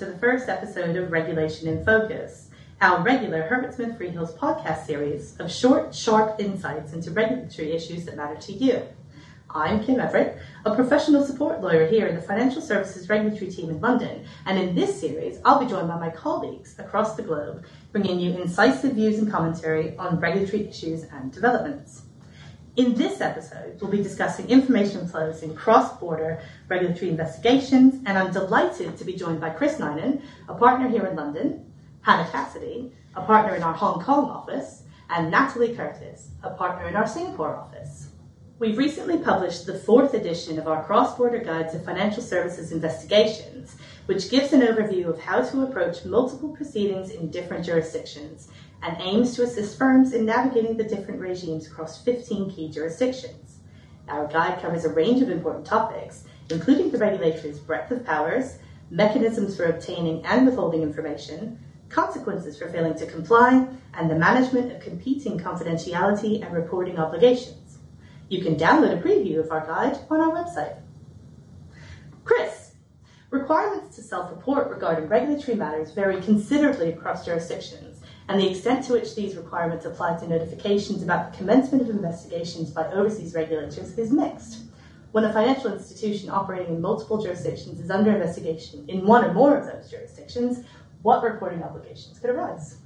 [0.00, 2.48] to the first episode of Regulation in Focus,
[2.80, 8.16] our regular Herbert Smith Freehills podcast series of short, sharp insights into regulatory issues that
[8.16, 8.82] matter to you.
[9.50, 13.78] I'm Kim Everett, a professional support lawyer here in the Financial Services Regulatory Team in
[13.82, 18.18] London, and in this series, I'll be joined by my colleagues across the globe, bringing
[18.18, 22.04] you incisive views and commentary on regulatory issues and developments.
[22.76, 28.96] In this episode, we'll be discussing information flows in cross-border regulatory investigations, and I'm delighted
[28.96, 31.66] to be joined by Chris Ninan, a partner here in London,
[32.02, 36.94] Hannah Cassidy, a partner in our Hong Kong office, and Natalie Curtis, a partner in
[36.94, 38.10] our Singapore office.
[38.60, 43.74] We've recently published the fourth edition of our cross-border guide to financial services investigations,
[44.06, 48.48] which gives an overview of how to approach multiple proceedings in different jurisdictions
[48.82, 53.58] and aims to assist firms in navigating the different regimes across 15 key jurisdictions.
[54.08, 58.58] Our guide covers a range of important topics, including the regulator's breadth of powers,
[58.90, 64.80] mechanisms for obtaining and withholding information, consequences for failing to comply, and the management of
[64.80, 67.78] competing confidentiality and reporting obligations.
[68.28, 70.76] You can download a preview of our guide on our website.
[72.24, 72.72] Chris,
[73.30, 77.89] requirements to self-report regarding regulatory matters vary considerably across jurisdictions,
[78.30, 82.70] and the extent to which these requirements apply to notifications about the commencement of investigations
[82.70, 84.66] by overseas regulators is mixed.
[85.10, 89.56] When a financial institution operating in multiple jurisdictions is under investigation in one or more
[89.56, 90.64] of those jurisdictions,
[91.02, 92.76] what reporting obligations could arise?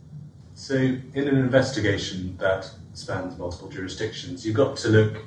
[0.55, 5.19] So, in an investigation that spans multiple jurisdictions, you've got to look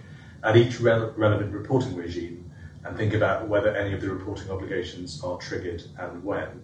[0.43, 2.49] at each re- relevant reporting regime
[2.85, 6.63] and think about whether any of the reporting obligations are triggered and when.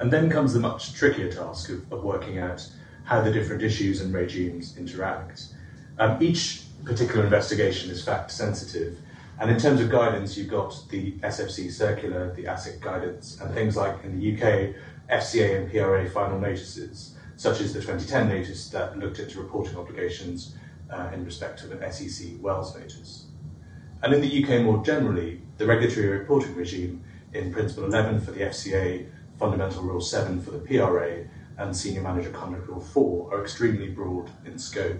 [0.00, 2.66] And then comes the much trickier task of, of working out
[3.04, 5.46] how the different issues and regimes interact.
[5.98, 8.98] Um, each particular investigation is fact sensitive,
[9.40, 13.74] and in terms of guidance, you've got the SFC circular, the ASIC guidance, and things
[13.76, 14.74] like in the UK,
[15.10, 20.56] FCA and PRA final notices, such as the 2010 notice that looked into reporting obligations
[20.90, 23.26] uh, in respect of an SEC Wells notice.
[24.02, 28.40] And in the UK more generally, the regulatory reporting regime in Principle 11 for the
[28.40, 29.06] FCA,
[29.38, 31.24] Fundamental Rule 7 for the PRA,
[31.60, 34.98] and Senior Manager Conduct Rule 4 are extremely broad in scope.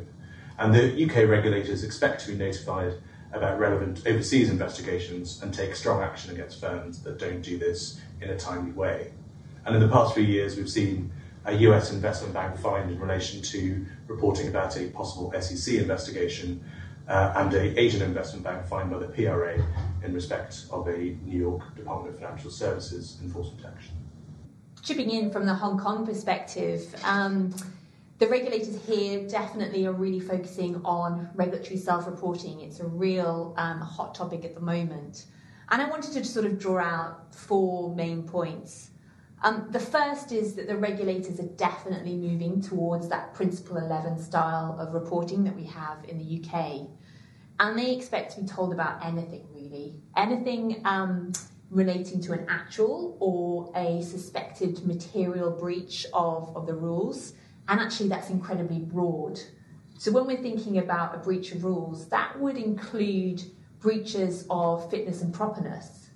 [0.59, 2.95] And the UK regulators expect to be notified
[3.33, 8.29] about relevant overseas investigations and take strong action against firms that don't do this in
[8.29, 9.13] a timely way.
[9.65, 11.11] And in the past few years, we've seen
[11.47, 16.63] a US investment bank fined in relation to reporting about a possible SEC investigation,
[17.09, 19.55] uh, and a Asian investment bank fined by the PRA
[20.05, 24.00] in respect of a New York Department of Financial Services enforcement action.
[24.83, 27.55] Chipping in from the Hong Kong perspective, um,
[28.19, 32.61] the regulators here definitely are really focusing on regulatory self reporting.
[32.61, 35.27] It's a real um, hot topic at the moment.
[35.71, 38.91] And I wanted to sort of draw out four main points.
[39.43, 44.77] Um, the first is that the regulators are definitely moving towards that Principle 11 style
[44.79, 46.89] of reporting that we have in the UK.
[47.59, 49.95] And they expect to be told about anything, really.
[50.17, 51.33] Anything um,
[51.71, 57.35] relating to an actual or a suspected material breach of, of the rules.
[57.69, 59.41] And actually, that's incredibly broad.
[59.99, 63.43] So, when we're thinking about a breach of rules, that would include
[63.81, 66.11] breaches of fitness and properness.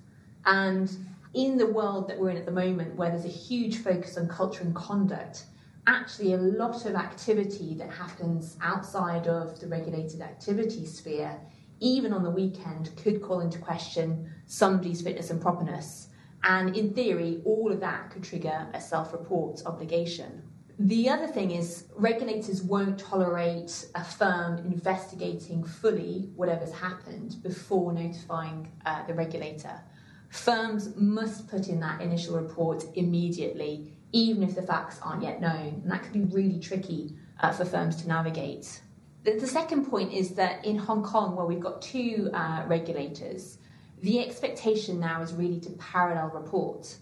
[0.45, 0.95] And
[1.33, 4.27] in the world that we're in at the moment, where there's a huge focus on
[4.27, 5.45] culture and conduct,
[5.87, 11.39] actually a lot of activity that happens outside of the regulated activity sphere,
[11.79, 16.09] even on the weekend, could call into question somebody's fitness and properness.
[16.43, 20.43] And in theory, all of that could trigger a self report obligation.
[20.77, 28.71] The other thing is, regulators won't tolerate a firm investigating fully whatever's happened before notifying
[28.85, 29.81] uh, the regulator
[30.35, 35.81] firms must put in that initial report immediately, even if the facts aren't yet known.
[35.83, 38.81] And that can be really tricky uh, for firms to navigate.
[39.25, 43.57] The, the, second point is that in Hong Kong, where we've got two uh, regulators,
[44.03, 46.95] the expectation now is really to parallel report.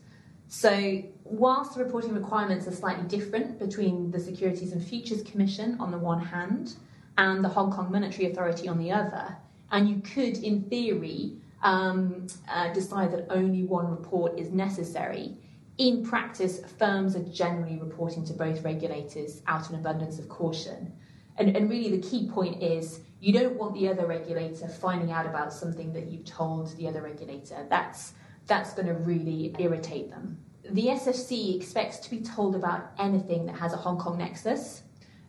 [0.47, 5.91] So, whilst the reporting requirements are slightly different between the Securities and Futures Commission on
[5.91, 6.75] the one hand
[7.17, 9.35] and the Hong Kong Monetary Authority on the other,
[9.71, 15.35] and you could, in theory, um, uh, decide that only one report is necessary.
[15.77, 20.93] In practice, firms are generally reporting to both regulators out of an abundance of caution.
[21.37, 25.25] And, and really, the key point is you don't want the other regulator finding out
[25.25, 27.65] about something that you've told the other regulator.
[27.69, 28.13] That's,
[28.47, 30.37] that's going to really irritate them.
[30.69, 34.83] The SFC expects to be told about anything that has a Hong Kong nexus.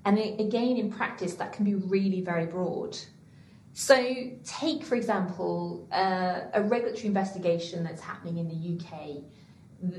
[0.05, 2.99] And again, in practice, that can be really very broad.
[3.73, 3.97] So,
[4.45, 9.17] take for example uh, a regulatory investigation that's happening in the UK.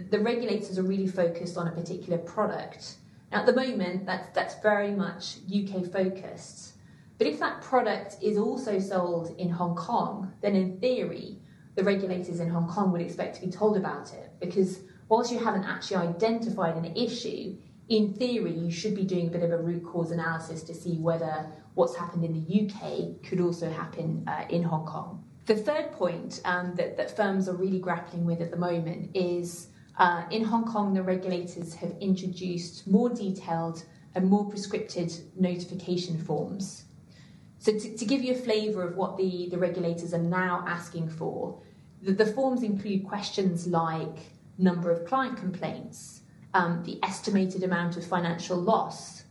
[0.10, 2.96] the regulators are really focused on a particular product.
[3.32, 6.74] At the moment, that's, that's very much UK focused.
[7.18, 11.40] But if that product is also sold in Hong Kong, then in theory,
[11.76, 14.80] the regulators in Hong Kong would expect to be told about it because
[15.10, 17.56] whilst you haven't actually identified an issue,
[17.90, 20.98] in theory, you should be doing a bit of a root cause analysis to see
[20.98, 21.46] whether
[21.76, 25.24] what's happened in the UK could also happen uh, in Hong Kong.
[25.46, 29.68] The third point um, that, that firms are really grappling with at the moment is
[29.98, 33.84] uh, in Hong Kong, the regulators have introduced more detailed
[34.14, 36.86] and more prescripted notification forms.
[37.60, 41.10] So, to, to give you a flavour of what the, the regulators are now asking
[41.10, 41.60] for,
[42.02, 44.18] the, the forms include questions like
[44.58, 46.22] number of client complaints,
[46.54, 49.24] um, the estimated amount of financial loss,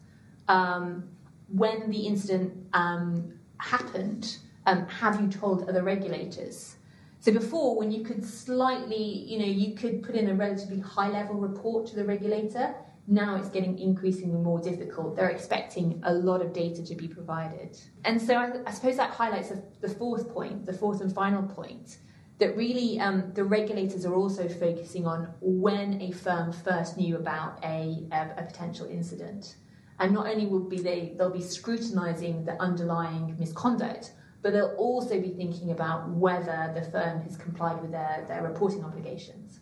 [0.49, 1.05] um,
[1.49, 6.77] when the incident um, happened, um, have you told other regulators?
[7.25, 11.09] So before, when you could slightly, you know, you could put in a relatively high
[11.09, 12.75] level report to the regulator.
[13.07, 15.17] Now it's getting increasingly more difficult.
[15.17, 17.79] They're expecting a lot of data to be provided.
[18.05, 19.51] And so I, I suppose that highlights
[19.81, 21.97] the fourth point, the fourth and final point,
[22.41, 27.59] that really um, the regulators are also focusing on when a firm first knew about
[27.65, 29.57] a, a, a potential incident.
[29.99, 34.13] And not only will be they, they'll be scrutinising the underlying misconduct,
[34.45, 38.85] but they'll also be thinking about whether the firm has complied with their, their reporting
[38.85, 39.61] obligations.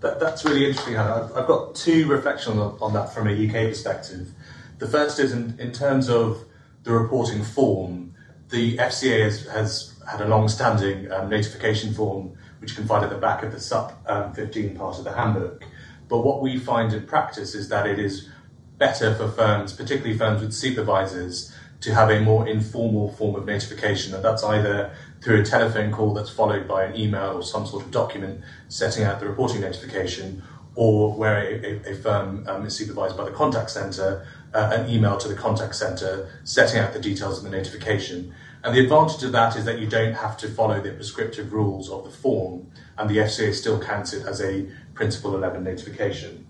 [0.00, 0.96] That, that's really interesting.
[0.96, 4.30] I've, I've got two reflections on, on, that from a UK perspective.
[4.78, 6.42] The first is in, in terms of
[6.84, 8.14] the reporting form,
[8.48, 13.04] the FCA has, has had a long standing um, notification form which you can find
[13.04, 15.62] at the back of the SUP um, 15 part of the handbook.
[16.08, 18.30] But what we find in practice is that it is
[18.78, 21.54] better for firms, particularly firms with supervisors,
[21.86, 24.92] to have a more informal form of notification, and that's either
[25.22, 29.04] through a telephone call that's followed by an email or some sort of document setting
[29.04, 30.42] out the reporting notification,
[30.74, 34.90] or where a, a, a firm um, is supervised by the contact centre, uh, an
[34.90, 38.34] email to the contact centre setting out the details of the notification.
[38.64, 41.88] And the advantage of that is that you don't have to follow the prescriptive rules
[41.88, 42.68] of the form,
[42.98, 46.48] and the FCA still counts it as a Principle 11 notification.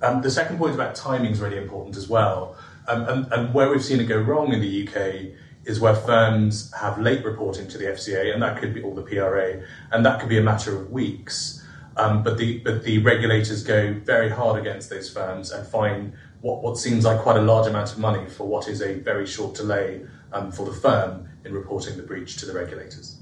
[0.00, 2.56] Um, the second point about timing is really important as well.
[2.88, 6.72] Um, and, and, where we've seen it go wrong in the UK is where firms
[6.74, 10.20] have late reporting to the FCA, and that could be all the PRA, and that
[10.20, 11.64] could be a matter of weeks.
[11.96, 16.62] Um, but the but the regulators go very hard against those firms and fine what,
[16.62, 19.54] what seems like quite a large amount of money for what is a very short
[19.54, 20.02] delay
[20.32, 23.18] um, for the firm in reporting the breach to the regulators.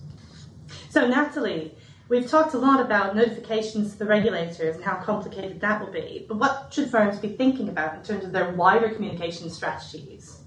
[0.90, 1.74] So, Natalie,
[2.08, 6.24] we've talked a lot about notifications to the regulators and how complicated that will be,
[6.28, 10.38] but what should firms be thinking about in terms of their wider communication strategies?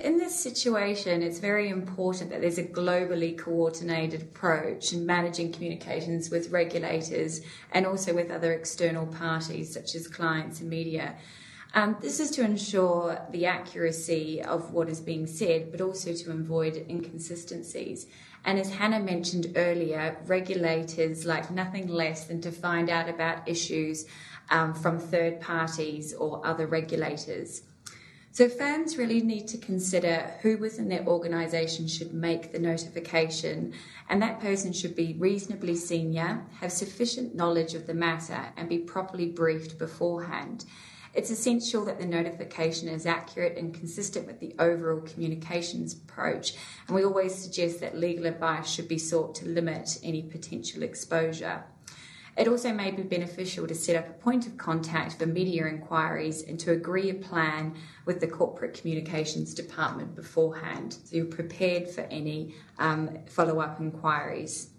[0.00, 6.30] In this situation, it's very important that there's a globally coordinated approach in managing communications
[6.30, 7.40] with regulators
[7.72, 11.16] and also with other external parties such as clients and media.
[11.72, 16.30] Um, this is to ensure the accuracy of what is being said, but also to
[16.32, 18.06] avoid inconsistencies.
[18.44, 24.06] And as Hannah mentioned earlier, regulators like nothing less than to find out about issues
[24.50, 27.62] um, from third parties or other regulators.
[28.32, 33.74] So firms really need to consider who within their organisation should make the notification,
[34.08, 38.78] and that person should be reasonably senior, have sufficient knowledge of the matter, and be
[38.78, 40.64] properly briefed beforehand.
[41.12, 46.54] It's essential that the notification is accurate and consistent with the overall communications approach,
[46.86, 51.64] and we always suggest that legal advice should be sought to limit any potential exposure.
[52.36, 56.42] It also may be beneficial to set up a point of contact for media inquiries
[56.42, 57.74] and to agree a plan
[58.06, 64.69] with the corporate communications department beforehand so you're prepared for any um, follow up inquiries.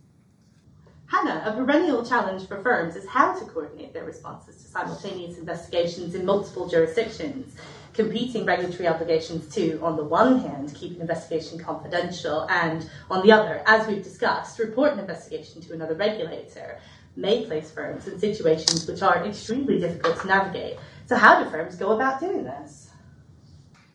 [1.11, 6.15] Hannah, a perennial challenge for firms is how to coordinate their responses to simultaneous investigations
[6.15, 7.53] in multiple jurisdictions,
[7.93, 13.31] competing regulatory obligations to, on the one hand, keep an investigation confidential, and on the
[13.33, 16.79] other, as we've discussed, report an investigation to another regulator,
[17.17, 20.77] may place firms in situations which are extremely difficult to navigate.
[21.07, 22.90] So, how do firms go about doing this?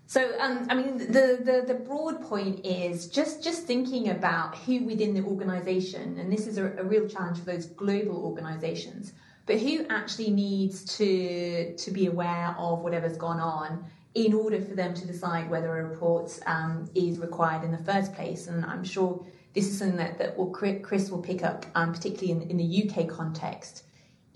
[0.08, 4.84] So, um, I mean, the, the, the, broad point is just, just thinking about who
[4.84, 9.14] within the organisation, and this is a, a, real challenge for those global organisations,
[9.46, 13.84] but who actually needs to, to be aware of whatever's gone on
[14.14, 18.14] in order for them to decide whether a report um, is required in the first
[18.14, 18.46] place.
[18.46, 22.30] And I'm sure this is something that, that will, Chris will pick up, um, particularly
[22.30, 23.82] in, in the UK context.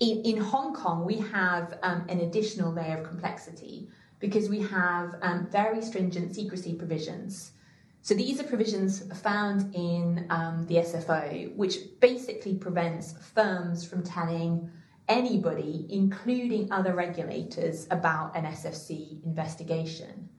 [0.01, 3.87] In, in Hong Kong, we have um, an additional layer of complexity
[4.21, 7.51] because we have um, very stringent secrecy provisions.
[8.03, 14.71] So these are provisions found in um, the SFO, which basically prevents firms from telling
[15.09, 20.29] anybody, including other regulators, about an SFC investigation.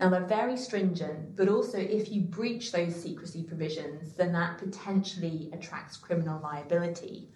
[0.00, 5.50] Now, they're very stringent, but also if you breach those secrecy provisions, then that potentially
[5.52, 7.28] attracts criminal liability.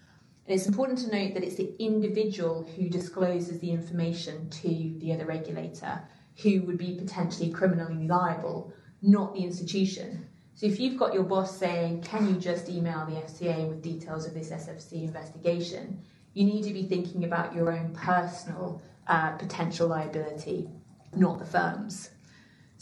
[0.50, 5.12] And it's important to note that it's the individual who discloses the information to the
[5.12, 6.02] other regulator
[6.42, 10.26] who would be potentially criminally liable, not the institution.
[10.57, 14.26] So if you've got your boss saying, Can you just email the FCA with details
[14.26, 16.02] of this SFC investigation?
[16.35, 20.69] you need to be thinking about your own personal uh, potential liability,
[21.14, 22.11] not the firm's.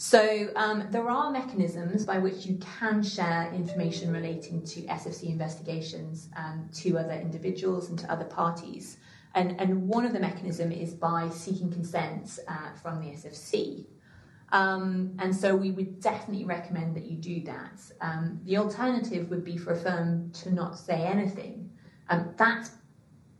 [0.01, 6.29] So um, there are mechanisms by which you can share information relating to SFC investigations
[6.37, 8.95] um, to other individuals and to other parties.
[9.35, 13.87] And, and one of the mechanisms is by seeking consent uh, from the SFC.
[14.53, 17.81] Um, and so we would definitely recommend that you do that.
[17.99, 21.69] Um, the alternative would be for a firm to not say anything.
[22.07, 22.71] Um, that's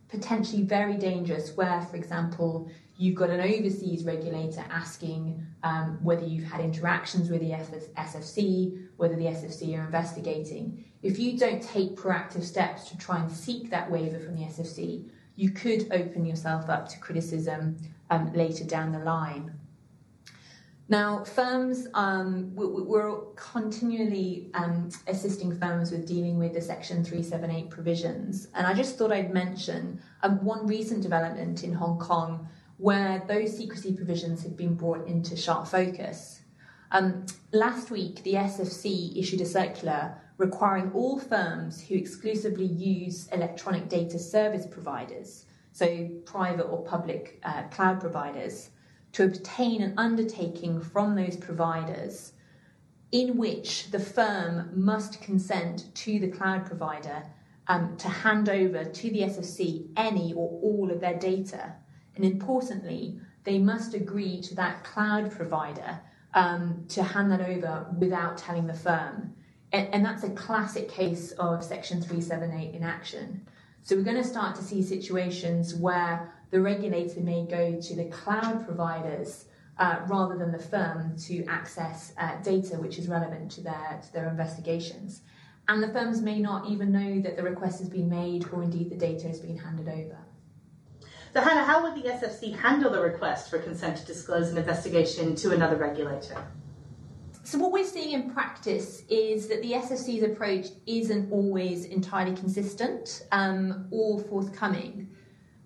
[0.10, 6.44] potentially very dangerous where, for example, you've got an overseas regulator asking um, whether you've
[6.44, 10.84] had interactions with the SFC, whether the SFC are investigating.
[11.01, 15.08] If you don't take proactive steps to try and seek that waiver from the SFC,
[15.38, 17.77] you could open yourself up to criticism
[18.10, 19.53] um, later down the line.
[20.89, 28.48] Now, firms, um, we're continually um, assisting firms with dealing with the Section 378 provisions.
[28.56, 33.55] And I just thought I'd mention um, one recent development in Hong Kong where those
[33.55, 36.41] secrecy provisions have been brought into sharp focus.
[36.91, 43.89] Um, last week, the SFC issued a circular requiring all firms who exclusively use electronic
[43.89, 48.69] data service providers, so private or public uh, cloud providers,
[49.12, 52.31] to obtain an undertaking from those providers
[53.12, 57.24] in which the firm must consent to the cloud provider
[57.67, 61.75] um, to hand over to the SFC any or all of their data.
[62.19, 66.01] And importantly, they must agree to that cloud provider
[66.33, 69.33] um, to hand that over without telling the firm.
[69.71, 73.47] And, and that's a classic case of Section 378 in action.
[73.83, 78.09] So we're going to start to see situations where the regulator may go to the
[78.09, 79.45] cloud providers
[79.77, 84.11] uh, rather than the firm to access uh, data which is relevant to their, to
[84.11, 85.21] their investigations.
[85.69, 88.89] And the firms may not even know that the request has been made or indeed
[88.89, 90.17] the data has been handed over.
[91.39, 95.38] So, Hannah, how would the SFC handle the request for consent to disclose an investigation
[95.38, 96.36] to another regulator?
[97.46, 103.25] So, what we're seeing in practice is that the SFC's approach isn't always entirely consistent
[103.31, 105.15] um, or forthcoming.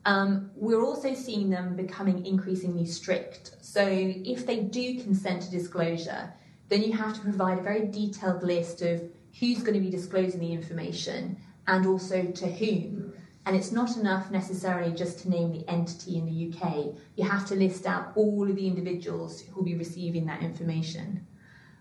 [0.05, 3.55] Um, we're also seeing them becoming increasingly strict.
[3.61, 6.31] So, if they do consent to disclosure,
[6.69, 9.01] then you have to provide a very detailed list of
[9.39, 13.13] who's going to be disclosing the information and also to whom.
[13.45, 16.95] And it's not enough necessarily just to name the entity in the UK.
[17.15, 21.27] You have to list out all of the individuals who will be receiving that information.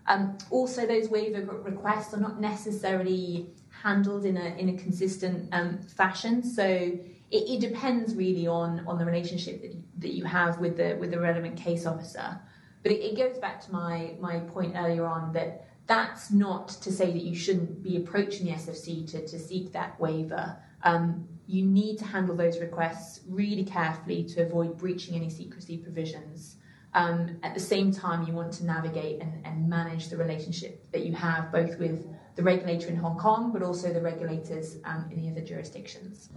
[0.07, 5.79] Um, also, those waiver requests are not necessarily handled in a in a consistent um,
[5.79, 6.43] fashion.
[6.43, 7.01] So it,
[7.31, 11.19] it, depends really on on the relationship that, that you have with the with the
[11.19, 12.39] relevant case officer.
[12.81, 16.91] But it, it goes back to my my point earlier on that that's not to
[16.91, 20.57] say that you shouldn't be approaching the SFC to, to seek that waiver.
[20.83, 26.57] Um, you need to handle those requests really carefully to avoid breaching any secrecy provisions.
[26.93, 31.05] Um, at the same time, you want to navigate and, and manage the relationship that
[31.05, 35.21] you have both with the regulator in Hong Kong, but also the regulators um, in
[35.21, 36.29] the other jurisdictions.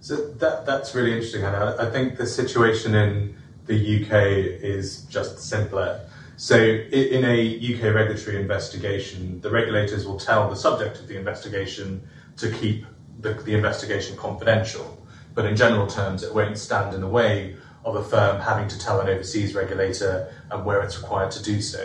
[0.00, 1.76] So that that's really interesting, Hannah.
[1.78, 3.36] I think the situation in
[3.66, 4.12] the UK
[4.62, 6.06] is just simpler.
[6.36, 12.06] So in a UK regulatory investigation, the regulators will tell the subject of the investigation
[12.36, 12.84] to keep
[13.24, 15.04] the, the investigation confidential.
[15.34, 18.78] But in general terms, it won't stand in the way of a firm having to
[18.78, 21.84] tell an overseas regulator and where it's required to do so.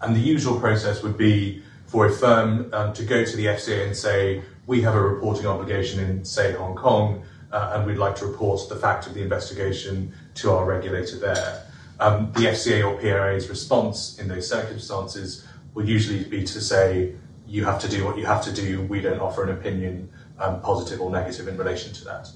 [0.00, 3.86] And the usual process would be for a firm um, to go to the FCA
[3.86, 8.14] and say, we have a reporting obligation in, say, Hong Kong, uh, and we'd like
[8.16, 11.64] to report the fact of the investigation to our regulator there.
[12.00, 17.14] Um, the FCA or PRA's response in those circumstances will usually be to say,
[17.46, 20.60] you have to do what you have to do, we don't offer an opinion, um,
[20.60, 22.28] positive or negative, in relation to that.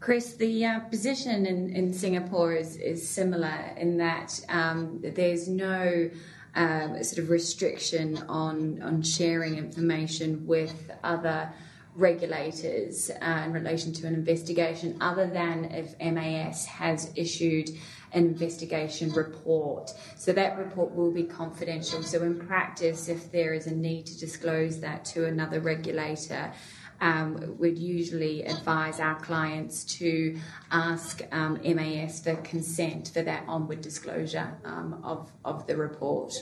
[0.00, 6.10] Chris, the uh, position in, in Singapore is, is similar in that um, there's no
[6.54, 11.52] um, sort of restriction on, on sharing information with other
[11.94, 17.68] regulators uh, in relation to an investigation, other than if MAS has issued
[18.12, 19.92] an investigation report.
[20.16, 22.02] So that report will be confidential.
[22.02, 26.52] So, in practice, if there is a need to disclose that to another regulator,
[27.00, 30.38] um, would usually advise our clients to
[30.70, 36.34] ask um, MAS for consent for that onward disclosure um, of, of the report.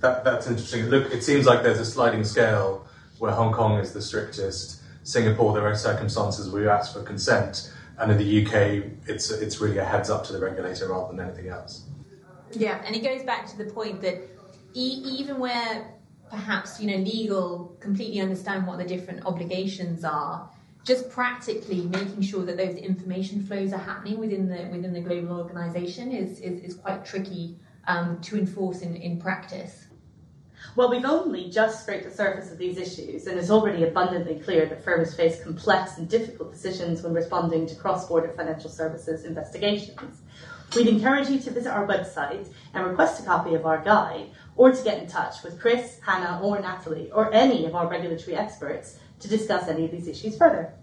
[0.00, 0.86] That, that's interesting.
[0.86, 2.86] Look, it seems like there's a sliding scale
[3.18, 4.80] where Hong Kong is the strictest.
[5.04, 9.60] Singapore, there are circumstances where you ask for consent, and in the UK, it's it's
[9.60, 11.86] really a heads up to the regulator rather than anything else.
[12.52, 14.22] Yeah, and it goes back to the point that
[14.74, 15.94] e- even where
[16.32, 20.50] perhaps you know legal completely understand what the different obligations are,
[20.82, 25.38] just practically making sure that those information flows are happening within the within the global
[25.38, 29.86] organisation is, is is quite tricky um, to enforce in, in practice.
[30.74, 34.64] Well, we've only just scraped the surface of these issues, and it's already abundantly clear
[34.66, 40.21] that firms face complex and difficult decisions when responding to cross border financial services investigations.
[40.74, 44.72] We'd encourage you to visit our website and request a copy of our guide, or
[44.72, 48.98] to get in touch with Chris, Hannah, or Natalie, or any of our regulatory experts
[49.20, 50.74] to discuss any of these issues further.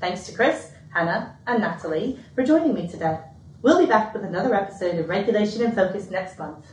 [0.00, 3.20] Thanks to Chris, Hannah, and Natalie for joining me today.
[3.62, 6.66] We'll be back with another episode of Regulation in Focus next month.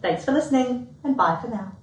[0.00, 1.76] Thanks for listening, and bye for now.